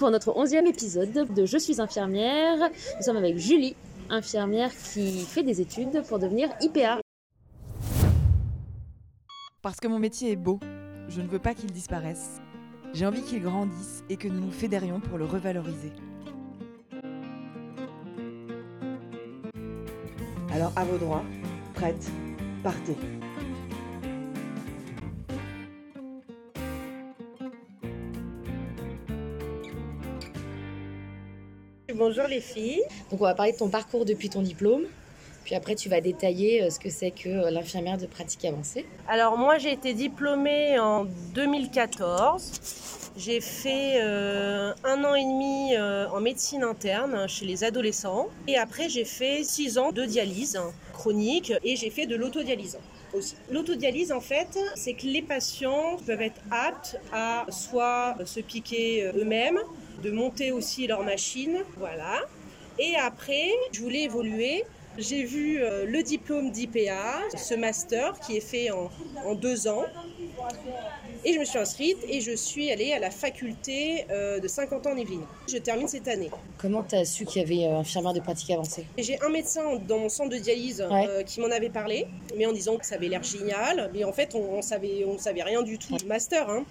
[0.00, 2.56] pour notre onzième épisode de Je suis infirmière.
[2.96, 3.76] Nous sommes avec Julie,
[4.08, 7.00] infirmière qui fait des études pour devenir IPA.
[9.60, 10.58] Parce que mon métier est beau,
[11.10, 12.40] je ne veux pas qu'il disparaisse.
[12.94, 15.92] J'ai envie qu'il grandisse et que nous nous fédérions pour le revaloriser.
[20.50, 21.24] Alors à vos droits,
[21.74, 22.10] prête,
[22.62, 22.96] partez.
[31.94, 32.82] Bonjour les filles.
[33.10, 34.84] Donc on va parler de ton parcours depuis ton diplôme.
[35.44, 38.86] Puis après, tu vas détailler euh, ce que c'est que euh, l'infirmière de pratique avancée.
[39.08, 43.10] Alors moi j'ai été diplômée en 2014.
[43.16, 48.28] J'ai fait euh, un an et demi en médecine interne chez les adolescents.
[48.46, 50.60] Et après j'ai fait six ans de dialyse
[50.92, 52.78] chronique et j'ai fait de l'autodialyse.
[53.12, 53.34] Aussi.
[53.50, 59.58] L'autodialyse, en fait, c'est que les patients peuvent être aptes à soit se piquer eux-mêmes,
[60.02, 62.20] de monter aussi leur machine, voilà.
[62.78, 64.64] Et après, je voulais évoluer
[64.98, 68.90] j'ai vu euh, le diplôme d'IPA, ce master qui est fait en,
[69.34, 69.84] deux ans.
[71.24, 74.86] Et je me suis inscrite et je suis allée à la faculté euh, de 50
[74.86, 75.26] ans en Yvelines.
[75.48, 76.30] Je termine cette année.
[76.58, 78.84] Comment tu as su qu'il y avait un euh, infirmière de pratique avancée?
[78.98, 80.84] J'ai un médecin dans mon centre de dialyse
[81.26, 83.90] qui m'en avait parlé, mais en disant que ça avait l'air génial.
[83.94, 85.96] Mais en fait, on, ne savait, on savait rien du tout.
[86.06, 86.64] Master, hein.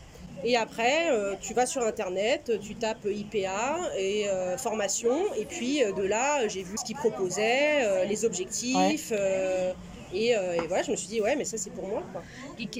[0.44, 5.18] Et après, euh, tu vas sur Internet, tu tapes IPA et euh, formation.
[5.38, 9.14] Et puis euh, de là, j'ai vu ce qu'ils proposaient, les objectifs.
[10.12, 10.34] Et,
[10.68, 12.04] voilà, je me suis dit, ouais, mais ça, c'est pour moi.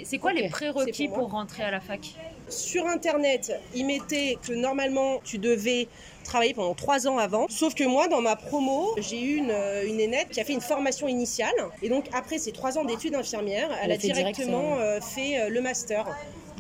[0.04, 2.16] C'est quoi les prérequis pour, rentrer à la fac?
[2.48, 5.88] Sur Internet, ils mettaient que normalement, tu devais
[6.24, 7.46] travailler pendant trois ans avant.
[7.48, 9.54] Sauf que moi, dans ma promo, j'ai eu une,
[9.86, 11.54] une aînette qui a fait une formation initiale.
[11.84, 16.08] Et donc, après ces trois ans d'études infirmières, elle, a directement fait le master.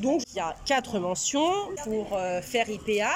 [0.01, 1.51] Donc il y a quatre mentions
[1.83, 3.11] pour euh, faire IPA.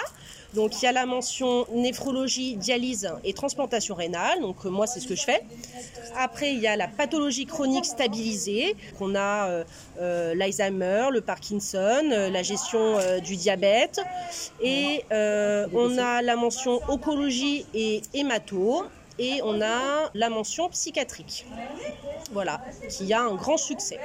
[0.53, 4.41] Donc il y a la mention néphrologie, dialyse et transplantation rénale.
[4.41, 5.43] Donc euh, moi c'est ce que je fais.
[6.17, 8.75] Après il y a la pathologie chronique stabilisée.
[8.99, 9.63] On a
[9.99, 14.01] euh, l'Alzheimer, le Parkinson, la gestion du diabète.
[14.61, 18.83] Et on a la mention oncologie et hémato.
[19.19, 21.45] Et on a la mention psychiatrique.
[22.31, 23.99] Voilà, qui a un grand succès.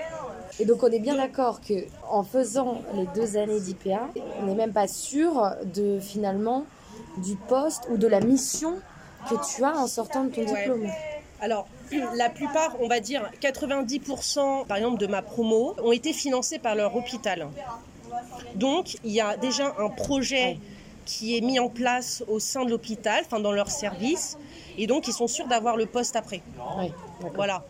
[0.61, 1.75] Et donc on est bien d'accord que
[2.11, 4.09] en faisant les deux années d'IPA,
[4.41, 6.65] on n'est même pas sûr de finalement
[7.19, 8.75] du poste ou de la mission
[9.29, 10.89] que tu as en sortant de ton diplôme.
[11.41, 11.69] Alors,
[12.17, 16.75] la plupart, on va dire 90% par exemple de ma promo, ont été financés par
[16.75, 17.49] leur hôpital.
[18.55, 20.59] Donc, il y a déjà un projet
[21.05, 24.37] qui est mis en place au sein de l'hôpital, enfin dans leur service,
[24.77, 26.43] et donc ils sont sûrs d'avoir le poste après.
[26.79, 26.93] Oui,
[27.35, 27.65] voilà.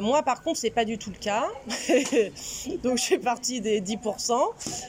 [0.00, 1.46] Moi, par contre, c'est pas du tout le cas.
[2.82, 4.32] Donc, je fais partie des 10%.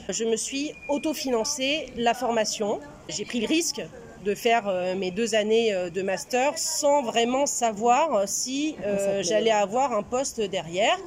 [0.09, 2.79] Je me suis autofinancé la formation.
[3.09, 3.81] J'ai pris le risque
[4.23, 9.51] de faire euh, mes deux années euh, de master sans vraiment savoir si euh, j'allais
[9.51, 10.97] avoir un poste derrière.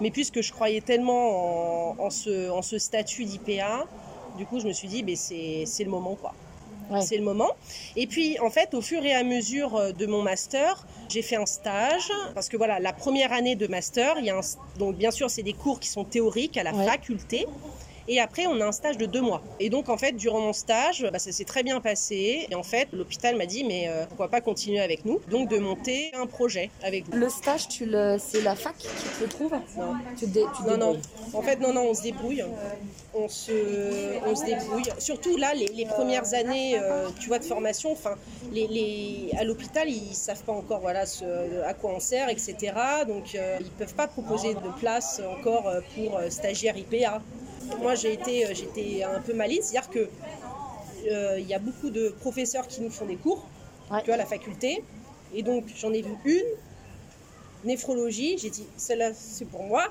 [0.00, 3.86] Mais puisque je croyais tellement en, ce, en ce statut d'IPA,
[4.38, 6.32] du coup, je me suis dit, ben, c'est le moment, quoi
[7.00, 7.50] c'est le moment.
[7.96, 11.36] Et puis, en fait, au fur et à mesure euh, de mon master, j'ai fait
[11.36, 14.40] un stage parce que voilà, la première année de master, il y a
[14.78, 17.46] donc bien sûr, c'est des cours qui sont théoriques à la faculté.
[18.08, 19.42] Et après, on a un stage de deux mois.
[19.60, 22.46] Et donc, en fait, durant mon stage, bah, ça s'est très bien passé.
[22.50, 25.20] Et en fait, l'hôpital m'a dit, mais euh, pourquoi pas continuer avec nous?
[25.30, 27.18] Donc, de monter un projet avec nous.
[27.18, 28.16] Le stage, tu le...
[28.18, 29.52] c'est la fac qui te le trouve?
[29.76, 29.94] Non.
[30.18, 30.44] Tu, dé...
[30.66, 31.00] non, non.
[31.32, 32.44] En fait, non, non, on se débrouille.
[33.14, 33.52] On se,
[34.26, 34.84] on se débrouille.
[34.98, 38.14] Surtout là, les, premières années, euh, tu vois, de formation, enfin,
[38.52, 42.56] les, les, à l'hôpital, ils savent pas encore voilà, ce, à quoi on sert, etc.
[43.06, 47.20] Donc, euh, ils peuvent pas proposer de place encore pour stagiaire IPA.
[47.80, 50.08] Moi, j'ai été, euh, j'étais un peu maligne, c'est-à-dire que
[51.10, 53.46] euh, il y a beaucoup de professeurs qui nous font des cours,
[53.98, 54.84] tu vois, à la faculté.
[55.34, 56.42] Et donc, j'en ai vu une,
[57.64, 58.38] néphrologie.
[58.38, 59.84] J'ai dit, celle-là, c'est pour moi.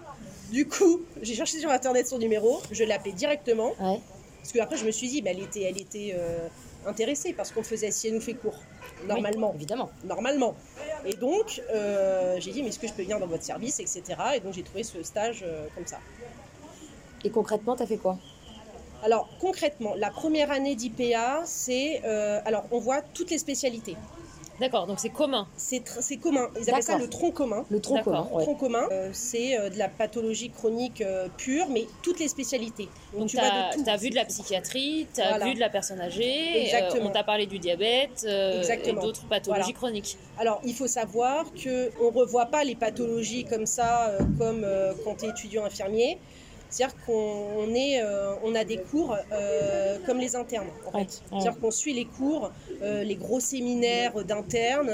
[0.52, 3.74] Du coup, j'ai cherché sur Internet son numéro, je l'ai appelé directement.
[3.78, 6.48] Parce que après, je me suis dit, bah, elle était, elle était euh,
[6.88, 8.60] intéressée parce qu'on faisait, si elle nous fait cours,
[9.08, 9.54] normalement.
[9.54, 9.92] évidemment.
[10.04, 10.56] Normalement.
[11.06, 11.62] Et donc,
[12.40, 14.04] j'ai dit, mais est-ce que je peux venir dans votre service, etc.
[14.36, 15.46] Et donc, j'ai trouvé ce stage
[15.76, 16.00] comme ça.
[17.24, 18.18] Et concrètement, tu as fait quoi?
[19.04, 23.96] Alors concrètement, la première année d'IPA, c'est euh, alors on voit toutes les spécialités.
[24.60, 25.48] D'accord, donc c'est commun.
[25.58, 25.82] C'est
[26.22, 26.48] commun.
[26.60, 27.66] Ils appellent ça le tronc commun.
[27.72, 28.28] Le tronc commun.
[28.38, 31.04] Le tronc commun, euh, c'est euh, de la pathologie chronique
[31.38, 32.88] pure, mais toutes les spécialités.
[33.18, 37.08] Donc, tu as, vu de la psychiatrie, tu as vu de la personne âgée, Exactement.
[37.08, 40.20] on t'a parlé du diabète et d'autres pathologies chroniques.
[40.38, 44.64] Alors il faut savoir qu'on ne revoit pas les pathologies comme ça, comme
[45.04, 46.20] quand tu es étudiant infirmier
[46.72, 51.22] C'est-à-dire qu'on est, euh, on a des cours euh, comme les internes, en Ouais, fait.
[51.22, 51.28] ouais.
[51.42, 52.50] C'est-à-dire qu'on suit les cours,
[52.82, 54.92] euh, les gros séminaires d'internes,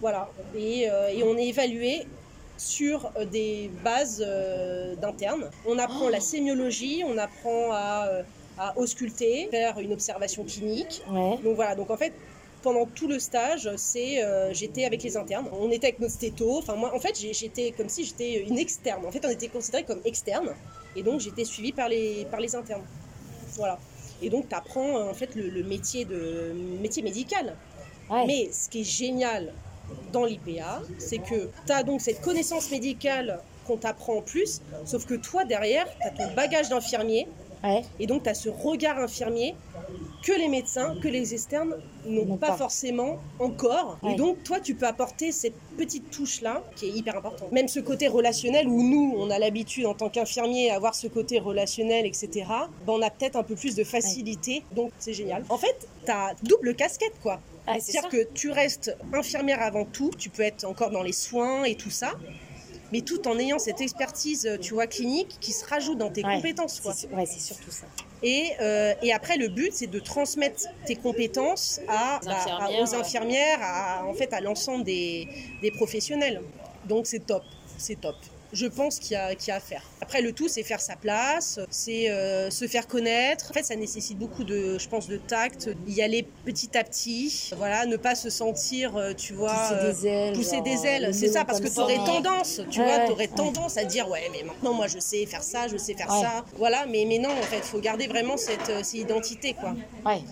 [0.00, 0.28] voilà.
[0.56, 2.06] Et, et on est évalué
[2.56, 4.20] sur des bases
[5.00, 5.50] d'internes.
[5.66, 8.08] On apprend la sémiologie, on apprend à,
[8.58, 11.02] à ausculter, faire une observation clinique.
[11.10, 11.38] Ouais.
[11.44, 12.12] Donc voilà, donc en fait,
[12.62, 15.48] pendant tout le stage, c'est euh, j'étais avec les internes.
[15.52, 16.58] On était avec notre stéto.
[16.58, 19.04] Enfin moi, en fait, j'étais comme si j'étais une externe.
[19.04, 20.54] En fait, on était considéré comme externe,
[20.96, 22.84] et donc j'étais suivie par les par les internes.
[23.56, 23.78] Voilà.
[24.22, 27.56] Et donc tu apprends en fait le, le métier de métier médical.
[28.10, 28.26] Ouais.
[28.26, 29.52] Mais ce qui est génial
[30.12, 35.06] dans l'IPA, c'est que tu as donc cette connaissance médicale qu'on t'apprend en plus, sauf
[35.06, 37.26] que toi derrière, tu as ton bagage d'infirmier
[37.62, 37.82] Ouais.
[37.98, 39.54] et donc tu as ce regard infirmier
[40.24, 41.76] que les médecins, que les externes
[42.06, 42.56] n'ont pas, pas.
[42.56, 43.98] forcément encore.
[44.02, 44.12] Ouais.
[44.12, 47.52] Et donc toi, tu peux apporter cette petite touche-là qui est hyper importante.
[47.52, 51.08] Même ce côté relationnel où nous, on a l'habitude en tant qu'infirmier à avoir ce
[51.08, 52.46] côté relationnel, etc.
[52.86, 54.62] Ben, on a peut-être un peu plus de facilité.
[54.74, 55.44] Donc c'est génial.
[55.50, 57.40] En fait, tu as double casquette, quoi.
[57.66, 61.64] C'est C'est-à-dire que tu restes infirmière avant tout, tu peux être encore dans les soins
[61.64, 62.12] et tout ça,
[62.94, 66.36] mais tout en ayant cette expertise, tu vois, clinique qui se rajoute dans tes Ouais.
[66.36, 66.94] compétences, quoi.
[66.94, 67.86] C'est- Ouais, c'est surtout ça.
[68.22, 72.36] Et, euh, et après, le but, c'est de transmettre tes compétences à, Aux bah, à-
[72.38, 75.26] infirmières, aux infirmières, à, en fait, à l'ensemble des,
[75.60, 76.40] des professionnels.
[76.84, 77.42] Donc, c'est top,
[77.78, 78.14] c'est top.
[78.54, 79.82] Je pense qu'il y, a- qu'il y a à faire.
[80.00, 83.50] Après, le tout, c'est faire sa place, c'est euh, se faire connaître.
[83.50, 87.50] En fait, ça nécessite beaucoup de, je pense, de tact, y aller petit à petit.
[87.56, 90.34] Voilà, ne pas se sentir, euh, tu vois, Pousser euh, des ailes.
[90.36, 92.04] pousser genre, des ailes, le c'est ça, parce que tu aurais ça.
[92.04, 93.34] tendance, tu Ouais, vois, tu aurais ouais.
[93.36, 96.22] tendance à dire, ouais, mais maintenant, moi, je sais faire ça, je sais faire Ouais.
[96.22, 96.44] ça.
[96.56, 99.74] Voilà, mais, mais non, en fait, il faut garder vraiment cette, euh, cette identité, quoi.
[100.06, 100.22] Ouais.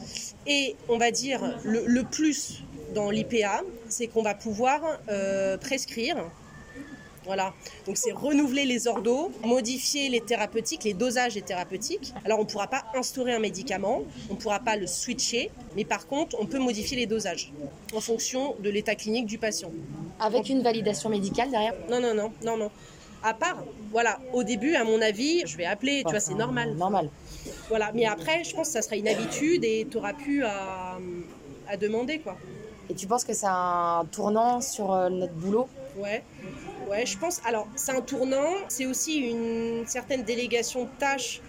[0.47, 2.63] Et on va dire, le, le plus
[2.95, 6.17] dans l'IPA, c'est qu'on va pouvoir euh, prescrire.
[7.25, 7.55] Voilà,
[7.87, 12.13] donc c'est renouveler les ordos, modifier les thérapeutiques, les dosages des thérapeutiques.
[12.25, 15.85] Alors on ne pourra pas instaurer un médicament, on ne pourra pas le switcher, mais
[15.85, 17.53] par contre on peut modifier les dosages
[17.95, 19.71] en fonction de l'état clinique du patient.
[20.19, 21.75] Avec une validation médicale derrière?
[21.89, 22.71] Non, non, non, non, non.
[23.25, 26.75] À part, voilà, au début, à mon avis, je vais appeler, tu vois, c'est normal.
[26.75, 27.09] Normal.
[27.69, 30.99] Voilà, mais après, je pense que ça sera une habitude et tu auras pu à,
[31.69, 32.37] à demander, quoi.
[32.91, 35.69] Et tu penses que c'est un tournant sur euh, notre boulot?
[35.97, 36.25] Ouais,
[36.93, 37.41] ouais, je pense.
[37.45, 41.41] Alors, c'est un tournant, c'est aussi une certaine délégation de tâches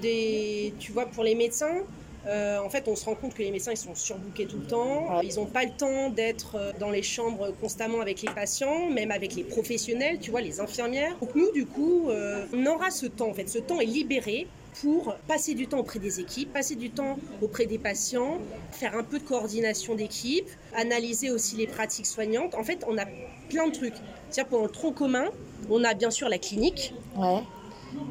[0.00, 1.82] des, tu vois, pour les médecins.
[2.26, 4.66] Euh, en fait, on se rend compte que les médecins ils sont surbookés tout le
[4.66, 5.20] temps.
[5.20, 9.10] Ils n'ont pas le temps d'être euh, dans les chambres constamment avec les patients, même
[9.10, 11.18] avec les professionnels, tu vois, les infirmières.
[11.20, 13.28] Donc nous, du coup, euh, on aura ce temps.
[13.28, 14.46] En fait, ce temps est libéré
[14.80, 18.38] pour passer du temps auprès des équipes, passer du temps auprès des patients,
[18.72, 22.54] faire un peu de coordination d'équipe, analyser aussi les pratiques soignantes.
[22.54, 23.04] En fait, on a
[23.48, 23.94] plein de trucs.
[24.30, 25.26] C'est-à-dire pendant le tronc commun,
[25.70, 27.40] on a bien sûr la clinique, Ouais.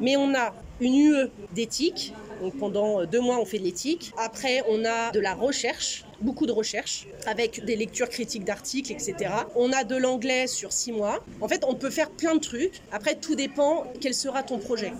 [0.00, 2.14] mais on a une UE d'éthique.
[2.42, 4.12] Donc pendant deux mois, on fait de l'éthique.
[4.16, 9.14] Après, on a de la recherche, beaucoup de recherche, avec des lectures critiques d'articles, etc.
[9.54, 11.24] On a de l'anglais sur six mois.
[11.40, 12.80] En fait, on peut faire plein de trucs.
[12.90, 14.92] Après, tout dépend quel sera ton projet.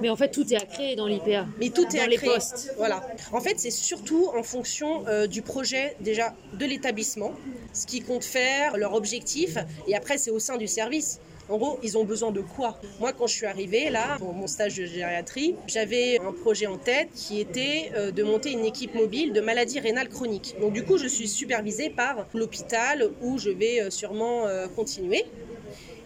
[0.00, 1.46] Mais en fait, tout est à créer dans l'IPA.
[1.58, 2.30] Mais tout est Dans à les créer.
[2.30, 2.72] postes.
[2.78, 3.02] Voilà.
[3.32, 7.32] En fait, c'est surtout en fonction euh, du projet déjà de l'établissement,
[7.72, 11.20] ce qu'ils comptent faire, leur objectif, et après c'est au sein du service.
[11.50, 12.78] En gros, ils ont besoin de quoi?
[13.00, 16.78] Moi, quand je suis arrivée là pour mon stage de gériatrie, j'avais un projet en
[16.78, 20.54] tête qui était euh, de monter une équipe mobile de maladies rénales chroniques.
[20.60, 25.24] Donc du coup, je suis supervisée par l'hôpital où je vais euh, sûrement euh, continuer.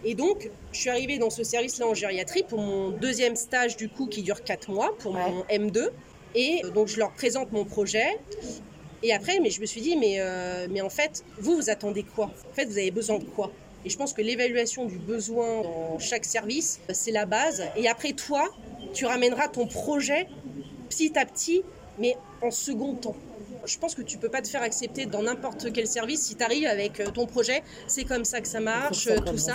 [0.03, 3.87] Et donc, je suis arrivée dans ce service-là en gériatrie pour mon deuxième stage, du
[3.87, 5.89] coup, qui dure 4 mois, pour mon M2.
[6.35, 8.19] Et donc, je leur présente mon projet.
[9.01, 12.03] Et après, mais je me suis dit, mais, euh, mais en fait, vous, vous attendez
[12.03, 12.25] quoi?
[12.25, 13.51] En fait, vous avez besoin de quoi?
[13.85, 17.63] Et je pense que l'évaluation du besoin dans chaque service, c'est la base.
[17.77, 18.49] Et après, toi,
[18.93, 20.27] tu ramèneras ton projet
[20.89, 21.61] petit à petit,
[21.99, 23.15] mais en second temps.
[23.67, 26.43] Je pense que tu peux pas te faire accepter dans n'importe quel service si tu
[26.43, 29.31] arrives avec euh, ton projet, c'est comme ça que ça marche, Il faut que euh,
[29.31, 29.53] tout ça.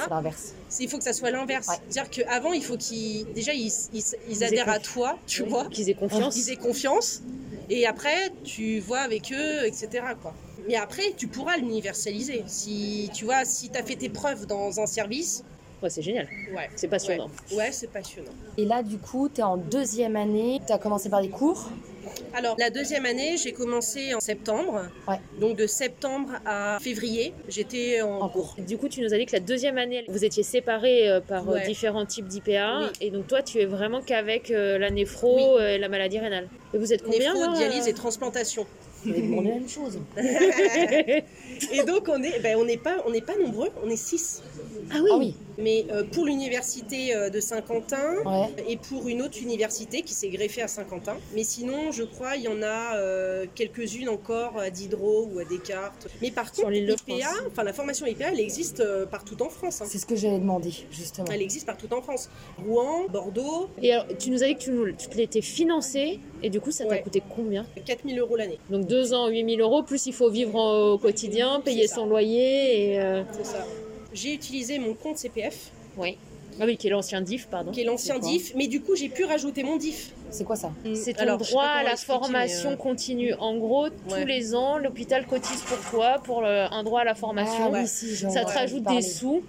[0.80, 1.68] Il faut que ça soit l'inverse.
[1.68, 1.74] Ouais.
[1.88, 3.70] C'est-à-dire qu'avant, il faut qu'ils déjà ils,
[4.28, 6.34] ils- adhèrent à toi, tu vois, Qu'ils aient confiance.
[6.34, 7.22] qu'ils aient confiance.
[7.68, 9.88] Et après, tu vois avec eux, etc.
[10.20, 10.34] Quoi.
[10.70, 12.44] Mais après, tu pourras l'universaliser.
[12.46, 15.42] Si tu vois, si tu as fait tes preuves dans un service,
[15.82, 16.28] Ouais, c'est génial.
[16.54, 16.68] ouais.
[16.76, 17.28] C'est passionnant.
[17.50, 18.30] Ouais, Ouais, c'est passionnant.
[18.56, 20.60] Et là, du coup, tu es en deuxième année.
[20.64, 21.70] Tu as commencé par des cours?
[22.34, 24.82] Alors, la deuxième année, j'ai commencé en septembre.
[25.08, 25.16] Ouais.
[25.40, 28.54] Donc, de septembre à février, j'étais en, En cours.
[28.58, 31.48] Du coup, tu nous as dit que la deuxième année, vous étiez séparés euh, par
[31.48, 31.66] euh, Ouais.
[31.66, 32.80] différents types d'IPA.
[32.82, 32.88] Oui.
[33.00, 35.64] Et donc, toi, tu es vraiment qu'avec euh, la néphro Oui.
[35.64, 36.48] et la maladie rénale.
[36.74, 38.66] Et vous êtes combien néphro, là, dialyse euh et transplantation.
[39.02, 39.98] Tu avais demandé la même chose.
[41.72, 44.42] Et donc, on est, ben, on n'est pas, on n'est pas nombreux, on est six.
[44.90, 45.34] Ah oui, Ah oui.
[45.58, 48.48] Mais euh, pour l'université euh, de Saint-Quentin Ouais.
[48.68, 51.16] et pour une autre université qui s'est greffée à Saint-Quentin.
[51.34, 55.44] Mais sinon, je crois, il y en a euh, quelques-unes encore à Diderot ou à
[55.44, 56.08] Descartes.
[56.22, 59.80] Mais par Sur contre, l'IPA, enfin la formation IPA, elle existe euh, partout en France.
[59.82, 59.86] hein.
[59.88, 61.28] C'est ce que j'avais demandé, justement.
[61.32, 62.28] Elle existe partout en France.
[62.66, 66.50] Rouen, Bordeaux, Et alors, tu nous as dit que tu, nous- tu l'étais financé, et
[66.50, 67.02] du coup, ça t'a Ouais.
[67.02, 68.58] coûté combien 4000 euros l'année.
[68.70, 72.06] Donc deux ans, 8000 euros, plus il faut vivre en- au quotidien, payer C'est son
[72.06, 73.00] loyer, et...
[73.00, 73.66] euh, C'est ça.
[74.12, 76.16] J'ai utilisé mon compte CPF, Oui.
[76.62, 77.70] Ah oui, qui est l'ancien DIF, pardon.
[77.70, 80.10] qui est l'ancien C'est DIF, mais du coup, j'ai pu rajouter mon DIF.
[80.30, 83.32] C'est quoi ça C'est ton Alors, je sais droit à la formation euh, continue.
[83.38, 87.14] En gros, tous les ans, l'hôpital cotise pour toi pour le- un droit à la
[87.14, 87.64] formation.
[87.66, 87.86] Ah ouais.
[87.86, 89.42] ça te rajoute des sous.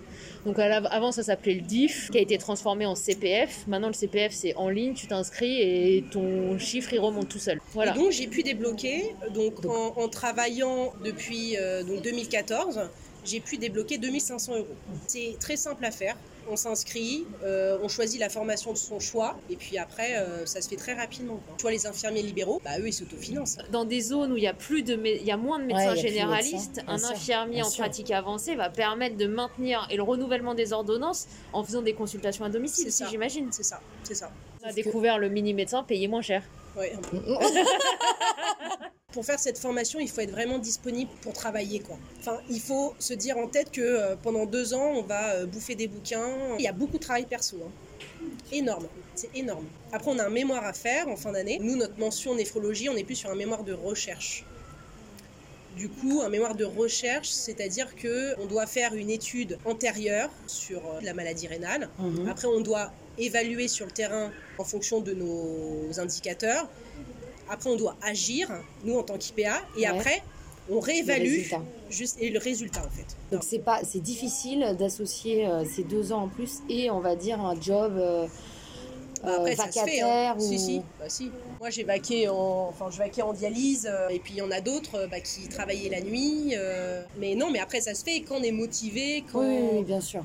[0.46, 3.68] Donc avant ça s'appelait le DIF, qui a été transformé en CPF.
[3.68, 7.60] Maintenant le CPF c'est en ligne, tu t'inscris et ton chiffre il remonte tout seul.
[7.74, 7.94] Voilà.
[7.94, 12.82] Et donc j'ai pu débloquer, donc, En, en travaillant depuis euh, donc 2014,
[13.26, 14.68] j'ai pu débloquer 2500 euros.
[15.08, 16.16] C'est très simple à faire.
[16.54, 20.62] On s'inscrit, euh, on choisit la formation de son choix, et puis après, euh, ça
[20.62, 21.36] se fait très rapidement.
[21.48, 21.56] quoi.
[21.58, 23.58] Tu vois, les infirmiers libéraux, bah eux, ils s'autofinancent.
[23.72, 25.96] Dans des zones où il y a plus de, il y a moins de médecins
[25.96, 27.84] généralistes, médecins, un sûr, infirmier bien en sûr.
[27.86, 32.44] pratique avancée va permettre de maintenir et le renouvellement des ordonnances en faisant des consultations
[32.44, 33.10] à domicile, C'est si ça.
[33.10, 33.48] j'imagine.
[33.52, 34.30] C'est ça, c'est ça.
[34.62, 36.44] On a que- découvert le mini médecin payé moins cher.
[36.78, 36.92] Ouais.
[39.12, 41.80] Pour faire cette formation, il faut être vraiment disponible pour travailler.
[41.80, 41.98] Quoi.
[42.20, 45.46] Enfin, il faut se dire en tête que euh, pendant deux ans, on va euh,
[45.46, 46.30] bouffer des bouquins.
[46.58, 47.58] Il y a beaucoup de travail perso.
[47.66, 47.72] hein.
[48.52, 48.88] Énorme.
[49.16, 49.66] C'est énorme.
[49.92, 51.60] Après, on a un mémoire à faire en fin d'année.
[51.62, 54.46] Nous, notre mention néphrologie, on est plus sur un mémoire de recherche.
[55.76, 60.80] Du coup, un mémoire de recherche, c'est-à-dire que on doit faire une étude antérieure sur
[60.80, 61.90] euh, la maladie rénale.
[62.00, 62.28] Mhm.
[62.30, 66.70] Après, on doit évaluer sur le terrain en fonction de nos indicateurs.
[67.52, 68.50] Après, on doit agir,
[68.86, 69.86] nous en tant qu'IPA, et Ouais.
[69.88, 70.24] après,
[70.72, 71.44] on réévalue
[71.90, 73.06] juste et le résultat en fait.
[73.32, 77.16] Donc c'est pas, c'est difficile d'associer euh, ces deux ans en plus et on va
[77.18, 78.26] dire un job euh,
[79.24, 80.00] Bah, après, euh, ça se fait.
[80.02, 80.36] hein.
[80.38, 80.82] ou Si, si.
[80.98, 81.30] Bah, si.
[81.60, 84.50] Moi, j'ai vaqué en, enfin, je vaquais en dialyse, euh, et puis il y en
[84.50, 86.56] a d'autres bah, qui travaillaient la nuit.
[87.20, 89.42] mais non, mais après, ça se fait quand on est motivé, quand.
[89.42, 90.24] Oui, bien sûr.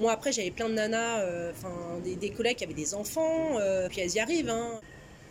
[0.00, 1.70] Moi après j'avais plein de nanas, enfin
[2.04, 3.58] des, des collègues qui avaient des enfants,
[3.90, 4.50] puis elles y arrivent.
[4.50, 4.80] Hein.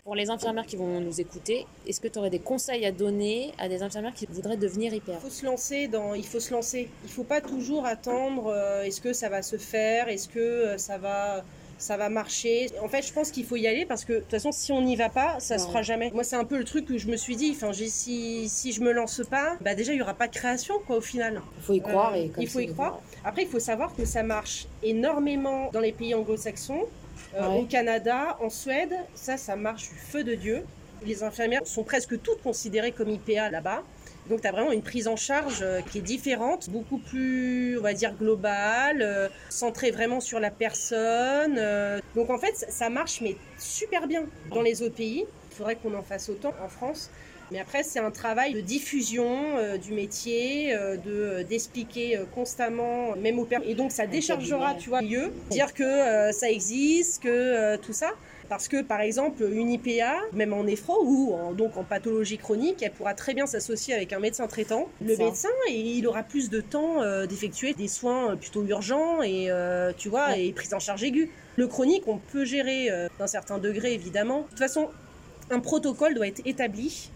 [0.04, 3.54] Pour les infirmières qui vont nous écouter, est-ce que tu aurais des conseils à donner
[3.58, 6.52] à des infirmières qui voudraient devenir IPA Il faut se lancer dans, il faut se
[6.52, 6.90] lancer.
[7.06, 8.48] Il faut pas toujours attendre.
[8.48, 11.46] euh, est-ce que ça va se faire Est-ce que euh, ça va,
[11.78, 14.32] ça va marcher En fait, je pense qu'il faut y aller parce que de toute
[14.32, 15.70] façon, si on n'y va pas, ça se Ouais.
[15.70, 16.12] fera jamais.
[16.14, 18.82] Moi, c'est un peu le truc où je me suis dit, enfin, si si je
[18.82, 21.42] me lance pas, bah déjà il y aura pas de création quoi au final.
[21.60, 23.00] Il faut y croire Euh, et comme il faut y croire.
[23.24, 26.84] Après, il faut savoir que ça marche énormément dans les pays anglo-saxons,
[27.36, 27.60] euh, Ouais.
[27.62, 28.94] au Canada, en Suède.
[29.16, 30.64] Ça, ça marche du feu de Dieu.
[31.06, 33.84] Les infirmières sont presque toutes considérées comme IPA là-bas.
[34.30, 37.82] Donc, tu as vraiment une prise en charge euh, qui est différente, beaucoup plus, on
[37.82, 41.60] va dire, globale, euh, centrée vraiment sur la personne.
[42.16, 45.26] Donc, en fait, ça marche, mais super bien dans les autres pays.
[45.52, 47.10] Il faudrait qu'on en fasse autant en France.
[47.54, 53.16] Mais après, c'est un travail de diffusion euh, du métier, euh, de euh, d'expliquer constamment,
[53.16, 53.70] même aux personnes.
[53.70, 58.10] Et donc, ça déchargera, tu vois, mieux, dire que ça existe, que tout ça.
[58.50, 62.82] Parce que, par exemple, une IPA, même en néphro ou en, donc en pathologie chronique,
[62.82, 64.90] elle pourra très bien s'associer avec un médecin traitant.
[65.02, 65.24] Le Ça.
[65.24, 70.10] médecin, il aura plus de temps euh, d'effectuer des soins plutôt urgents et, euh, tu
[70.10, 70.48] vois, Ouais.
[70.48, 71.32] et prise en charge aiguë.
[71.56, 74.42] Le chronique, on peut gérer euh, d'un certain degré, évidemment.
[74.42, 74.90] De toute façon,
[75.50, 77.10] un protocole doit être établi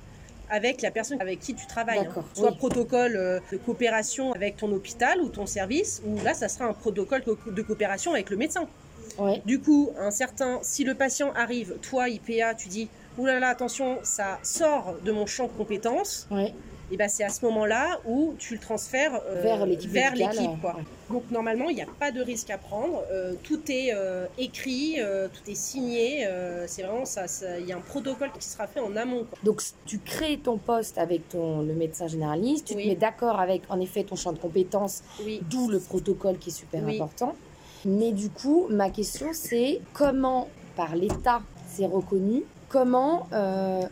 [0.50, 2.00] avec la personne avec qui tu travailles.
[2.00, 2.24] hein.
[2.34, 2.58] Soit oui.
[2.58, 6.74] protocole euh, de coopération avec ton hôpital ou ton service, ou là, ça sera un
[6.74, 8.68] protocole co- de coopération avec le médecin.
[9.18, 9.42] Ouais.
[9.46, 12.88] Du coup, un certain, si le patient arrive, toi, IPA, tu dis,
[13.18, 16.54] oulala, là là, attention, ça sort de mon champ de compétences, Ouais.
[16.92, 20.62] Et ben c'est à ce moment-là où tu le transfères euh, Vers l'équipe vers l'équipe,
[20.62, 20.76] quoi.
[20.78, 20.84] ouais.
[21.10, 23.04] Donc normalement, il n'y a pas de risque à prendre.
[23.12, 24.98] Euh, tout est euh, écrit,
[25.34, 26.28] tout est signé.
[26.68, 27.26] c'est vraiment ça.
[27.60, 29.26] Il y a un protocole qui sera fait en amont.
[29.26, 29.38] quoi.
[29.44, 32.84] Donc tu crées ton poste avec ton le médecin généraliste, tu Oui.
[32.84, 35.42] te mets d'accord avec en effet ton champ de compétences, Oui.
[35.50, 36.96] d'où le protocole qui est super Oui.
[36.96, 37.36] important.
[37.86, 43.28] Mais du coup, ma question c'est comment par l'État c'est reconnu Comment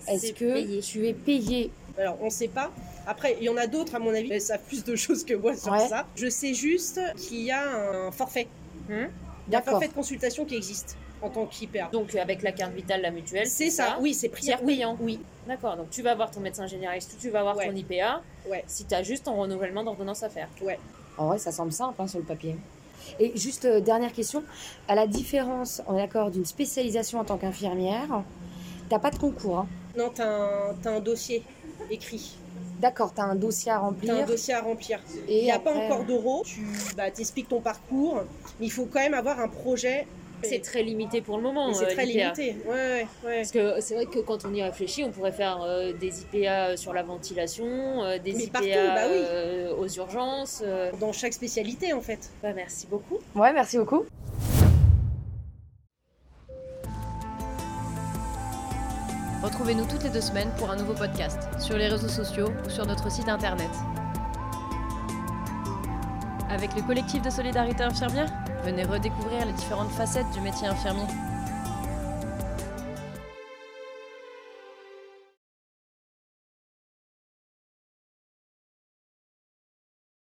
[0.07, 0.79] est-ce que payé.
[0.81, 2.71] tu es payé Alors, on ne sait pas.
[3.07, 5.33] Après, il y en a d'autres, à mon avis, qui savent plus de choses que
[5.33, 5.87] moi sur Ouais.
[5.87, 6.05] ça.
[6.15, 7.61] Je sais juste qu'il y a
[8.07, 8.47] un forfait.
[8.89, 9.05] Hmm.
[9.47, 11.89] Il y a un forfait de consultation qui existe en tant qu'IPA.
[11.91, 14.49] Donc euh, avec la carte vitale, la mutuelle, C'est ça, oui, c'est pris.
[14.61, 14.97] Oui, payant.
[14.99, 17.69] oui, D'accord, donc tu vas voir ton médecin généraliste ou tu vas voir Ouais.
[17.69, 20.49] ton IPA ouais, si tu as juste ton renouvellement d'ordonnance à faire.
[20.61, 20.77] ouais.
[21.17, 22.57] En vrai, ça semble simple hein, sur le papier.
[23.19, 24.43] Et juste euh, dernière question,
[24.87, 28.23] à la différence, on est d'accord, d'une spécialisation en tant qu'infirmière,
[28.89, 29.59] t'as pas de concours.
[29.59, 29.67] hein.
[29.97, 31.43] Non, t'as un, t'as un dossier.
[31.89, 32.37] Écrit.
[32.79, 34.25] D'accord, tu as un dossier à Tu as un remplir.
[34.25, 34.99] dossier à remplir.
[35.27, 36.43] Et Il n'y a après- pas encore d'euros.
[36.45, 36.65] Tu
[36.97, 38.21] bah, expliques ton parcours,
[38.59, 40.05] mais il faut quand même avoir un projet.
[40.43, 41.73] C'est très limité pour le moment.
[41.73, 42.55] C'est euh, très limité.
[42.67, 43.35] Ouais, ouais, ouais.
[43.37, 46.77] Parce que c'est vrai que quand on y réfléchit, on pourrait faire euh, des IPA
[46.77, 47.65] sur la ventilation,
[48.03, 49.17] euh, des Mais IPA partout, bah oui.
[49.23, 50.61] euh, aux urgences.
[50.63, 50.91] euh.
[50.99, 52.29] Dans chaque spécialité, en fait.
[52.43, 53.17] Bah, merci beaucoup.
[53.33, 54.03] Ouais, merci beaucoup.
[59.45, 62.83] Retrouvez-nous toutes les deux semaines pour un nouveau podcast, sur les réseaux sociaux ou sur
[62.87, 63.69] notre site internet.
[66.49, 68.33] Avec le collectif de solidarité infirmière,
[68.63, 71.05] venez redécouvrir les différentes facettes du métier infirmier.